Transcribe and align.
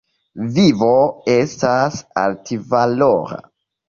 Vivo 0.53 0.87
estas 1.33 1.97
altvalora. 2.21 3.39